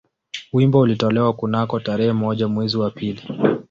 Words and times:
Wimbo 0.53 0.79
ulitolewa 0.79 1.33
kunako 1.33 1.79
tarehe 1.79 2.13
moja 2.13 2.47
mwezi 2.47 2.77
wa 2.77 2.91
pili 2.91 3.21